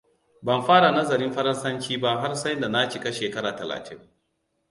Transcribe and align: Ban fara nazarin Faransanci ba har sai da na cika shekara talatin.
Ban 0.41 0.61
fara 0.61 0.89
nazarin 0.91 1.31
Faransanci 1.33 1.97
ba 1.97 2.09
har 2.21 2.35
sai 2.35 2.59
da 2.59 2.69
na 2.69 2.89
cika 2.89 3.11
shekara 3.11 3.55
talatin. 3.57 3.99